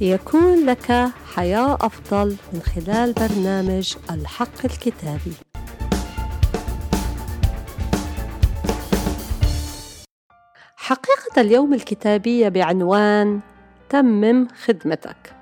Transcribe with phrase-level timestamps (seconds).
[0.00, 5.32] ليكون لك حياة أفضل من خلال برنامج الحق الكتابي.
[10.76, 13.40] حقيقة اليوم الكتابية بعنوان
[13.88, 15.34] تمم خدمتك.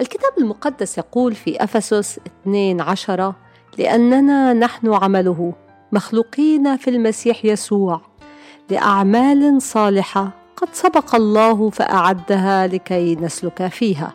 [0.00, 3.36] الكتاب المقدس يقول في أفسس 2 عشرة
[3.78, 5.54] لأننا نحن عمله
[5.92, 8.00] مخلوقين في المسيح يسوع
[8.70, 14.14] لأعمال صالحة قد سبق الله فأعدها لكي نسلك فيها.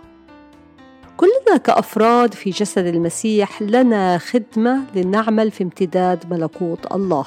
[1.17, 7.25] كلنا كأفراد في جسد المسيح لنا خدمة لنعمل في امتداد ملكوت الله.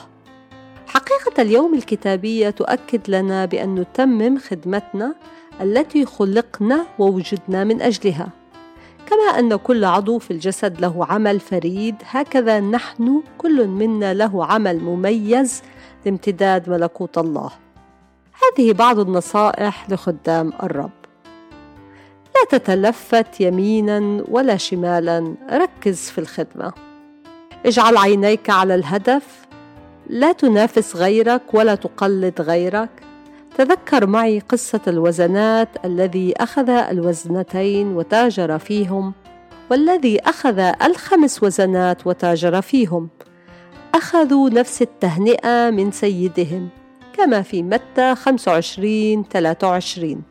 [0.86, 5.14] حقيقة اليوم الكتابية تؤكد لنا بأن نتمم خدمتنا
[5.60, 8.28] التي خلقنا ووجدنا من أجلها.
[9.06, 14.80] كما أن كل عضو في الجسد له عمل فريد هكذا نحن كل منا له عمل
[14.80, 15.62] مميز
[16.04, 17.50] لامتداد ملكوت الله
[18.42, 20.90] هذه بعض النصائح لخدام الرب.
[22.34, 26.72] لا تتلفت يمينا ولا شمالا ركز في الخدمة.
[27.66, 29.46] اجعل عينيك على الهدف
[30.06, 32.90] لا تنافس غيرك ولا تقلد غيرك.
[33.58, 39.12] تذكر معي قصة الوزنات الذي أخذ الوزنتين وتاجر فيهم
[39.70, 43.08] والذي أخذ الخمس وزنات وتاجر فيهم.
[43.94, 46.68] أخذوا نفس التهنئة من سيدهم.
[47.22, 50.22] كما في متى 25 23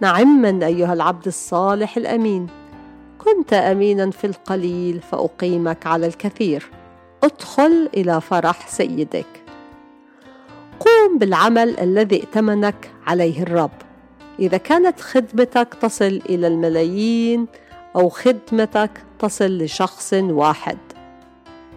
[0.00, 2.46] نعما أيها العبد الصالح الأمين.
[3.18, 6.70] كنت أمينا في القليل فأقيمك على الكثير.
[7.24, 9.26] ادخل إلى فرح سيدك.
[10.80, 13.70] قوم بالعمل الذي ائتمنك عليه الرب.
[14.40, 17.46] إذا كانت خدمتك تصل إلى الملايين
[17.96, 20.78] أو خدمتك تصل لشخص واحد.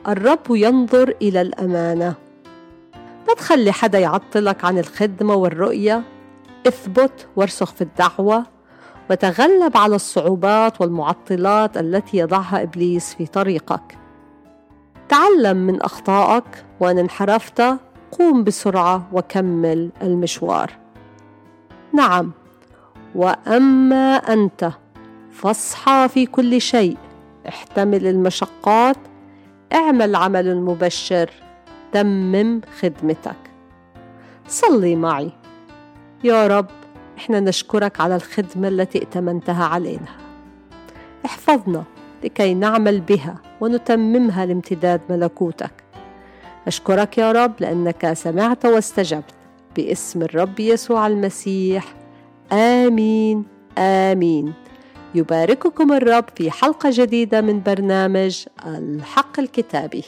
[0.08, 2.31] الرب ينظر إلى الأمانة
[3.34, 6.04] تخلي حدا يعطلك عن الخدمة والرؤية.
[6.68, 8.46] اثبت وارسخ في الدعوة
[9.10, 13.98] وتغلب على الصعوبات والمعطلات التي يضعها إبليس في طريقك.
[15.09, 17.64] تعلم من أخطائك وإن انحرفت
[18.12, 20.72] قوم بسرعة وكمل المشوار.
[21.94, 22.31] نعم
[23.16, 24.72] وأما أنت
[25.31, 26.97] فاصحى في كل شيء
[27.47, 28.97] احتمل المشقات
[29.74, 31.31] اعمل عمل مبشر.
[31.91, 33.35] تمم خدمتك.
[34.47, 35.31] صلي معي.
[36.24, 36.68] يا رب
[37.18, 40.09] إحنا نشكرك على الخدمة التي ائتمنتها علينا.
[41.25, 41.84] احفظنا
[42.24, 45.72] لكي نعمل بها ونتممها لامتداد ملكوتك.
[46.68, 49.34] أشكرك يا رب لأنك سمعت واستجبت.
[49.75, 51.94] باسم الرب يسوع المسيح.
[52.52, 53.46] آمين
[53.78, 54.53] آمين.
[55.16, 60.03] يبارككم الرب في حلقة جديدة من برنامج الحق الكتابي.